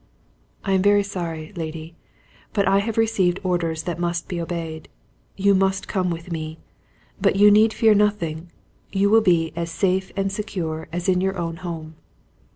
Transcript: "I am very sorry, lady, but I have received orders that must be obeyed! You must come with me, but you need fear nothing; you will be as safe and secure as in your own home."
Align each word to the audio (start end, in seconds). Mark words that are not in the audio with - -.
"I 0.63 0.71
am 0.71 0.81
very 0.81 1.03
sorry, 1.03 1.53
lady, 1.55 1.95
but 2.53 2.67
I 2.67 2.79
have 2.79 2.97
received 2.97 3.39
orders 3.43 3.83
that 3.83 3.99
must 3.99 4.27
be 4.27 4.41
obeyed! 4.41 4.89
You 5.37 5.53
must 5.53 5.87
come 5.87 6.09
with 6.09 6.31
me, 6.31 6.57
but 7.21 7.35
you 7.35 7.51
need 7.51 7.71
fear 7.71 7.93
nothing; 7.93 8.49
you 8.91 9.11
will 9.11 9.21
be 9.21 9.53
as 9.55 9.69
safe 9.69 10.11
and 10.15 10.31
secure 10.31 10.87
as 10.91 11.07
in 11.07 11.21
your 11.21 11.37
own 11.37 11.57
home." 11.57 11.97